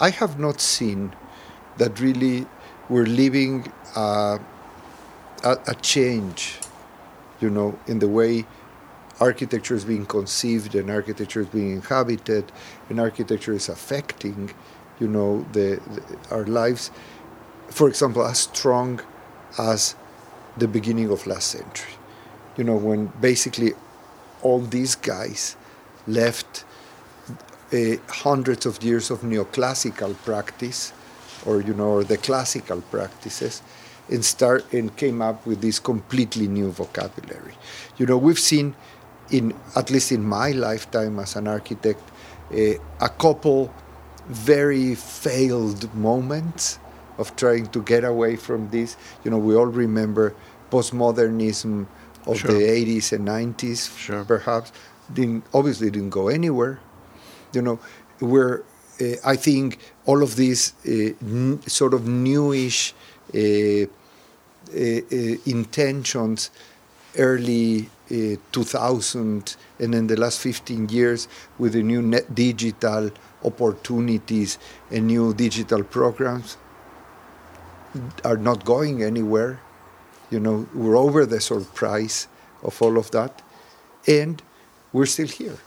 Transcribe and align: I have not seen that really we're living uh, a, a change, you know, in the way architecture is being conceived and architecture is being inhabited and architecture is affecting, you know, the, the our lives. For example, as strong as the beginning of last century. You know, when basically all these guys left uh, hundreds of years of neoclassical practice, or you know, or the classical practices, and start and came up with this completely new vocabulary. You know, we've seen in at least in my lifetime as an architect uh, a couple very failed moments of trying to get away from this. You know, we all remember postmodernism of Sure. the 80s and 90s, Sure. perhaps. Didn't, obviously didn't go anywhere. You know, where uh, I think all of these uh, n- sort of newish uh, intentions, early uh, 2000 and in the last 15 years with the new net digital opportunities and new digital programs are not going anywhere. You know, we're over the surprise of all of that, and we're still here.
I 0.00 0.10
have 0.10 0.38
not 0.38 0.60
seen 0.60 1.14
that 1.76 2.00
really 2.00 2.46
we're 2.88 3.06
living 3.06 3.72
uh, 3.96 4.38
a, 5.44 5.58
a 5.66 5.74
change, 5.76 6.58
you 7.40 7.50
know, 7.50 7.78
in 7.86 7.98
the 7.98 8.08
way 8.08 8.46
architecture 9.20 9.74
is 9.74 9.84
being 9.84 10.06
conceived 10.06 10.74
and 10.74 10.90
architecture 10.90 11.40
is 11.40 11.48
being 11.48 11.72
inhabited 11.72 12.52
and 12.88 13.00
architecture 13.00 13.52
is 13.52 13.68
affecting, 13.68 14.50
you 15.00 15.08
know, 15.08 15.44
the, 15.52 15.80
the 15.94 16.34
our 16.34 16.46
lives. 16.46 16.90
For 17.68 17.88
example, 17.88 18.24
as 18.24 18.38
strong 18.38 19.00
as 19.58 19.96
the 20.56 20.68
beginning 20.68 21.10
of 21.10 21.26
last 21.26 21.50
century. 21.50 21.94
You 22.56 22.64
know, 22.64 22.76
when 22.76 23.06
basically 23.20 23.72
all 24.42 24.60
these 24.60 24.94
guys 24.94 25.56
left 26.06 26.64
uh, 27.72 27.96
hundreds 28.08 28.66
of 28.66 28.82
years 28.82 29.10
of 29.10 29.20
neoclassical 29.20 30.14
practice, 30.24 30.92
or 31.46 31.60
you 31.60 31.74
know, 31.74 31.88
or 31.90 32.04
the 32.04 32.16
classical 32.16 32.80
practices, 32.90 33.62
and 34.10 34.24
start 34.24 34.72
and 34.72 34.96
came 34.96 35.20
up 35.22 35.44
with 35.46 35.60
this 35.60 35.78
completely 35.78 36.48
new 36.48 36.70
vocabulary. 36.70 37.54
You 37.98 38.06
know, 38.06 38.16
we've 38.18 38.38
seen 38.38 38.74
in 39.30 39.54
at 39.76 39.90
least 39.90 40.12
in 40.12 40.24
my 40.24 40.52
lifetime 40.52 41.18
as 41.18 41.36
an 41.36 41.46
architect 41.48 42.00
uh, 42.52 42.74
a 43.00 43.08
couple 43.10 43.72
very 44.26 44.94
failed 44.94 45.92
moments 45.94 46.78
of 47.18 47.34
trying 47.36 47.66
to 47.66 47.82
get 47.82 48.04
away 48.04 48.36
from 48.36 48.70
this. 48.70 48.96
You 49.24 49.30
know, 49.30 49.38
we 49.38 49.54
all 49.56 49.66
remember 49.66 50.34
postmodernism 50.70 51.86
of 52.26 52.38
Sure. 52.38 52.52
the 52.52 52.60
80s 52.66 53.12
and 53.12 53.24
90s, 53.26 53.96
Sure. 53.96 54.24
perhaps. 54.24 54.72
Didn't, 55.12 55.44
obviously 55.54 55.90
didn't 55.90 56.10
go 56.10 56.28
anywhere. 56.28 56.78
You 57.52 57.62
know, 57.62 57.78
where 58.20 58.62
uh, 59.00 59.14
I 59.24 59.36
think 59.36 59.78
all 60.06 60.22
of 60.22 60.36
these 60.36 60.72
uh, 60.86 61.14
n- 61.22 61.60
sort 61.66 61.94
of 61.94 62.06
newish 62.06 62.94
uh, 63.34 63.86
intentions, 65.46 66.50
early 67.16 67.88
uh, 68.10 68.36
2000 68.52 69.56
and 69.78 69.94
in 69.94 70.06
the 70.06 70.16
last 70.16 70.40
15 70.40 70.88
years 70.88 71.28
with 71.58 71.72
the 71.72 71.82
new 71.82 72.02
net 72.02 72.34
digital 72.34 73.10
opportunities 73.44 74.58
and 74.90 75.06
new 75.06 75.32
digital 75.34 75.82
programs 75.84 76.56
are 78.24 78.36
not 78.36 78.64
going 78.64 79.02
anywhere. 79.02 79.60
You 80.30 80.40
know, 80.40 80.68
we're 80.74 80.96
over 80.96 81.24
the 81.26 81.40
surprise 81.40 82.28
of 82.62 82.80
all 82.82 82.98
of 82.98 83.10
that, 83.12 83.42
and 84.06 84.42
we're 84.92 85.06
still 85.06 85.28
here. 85.28 85.58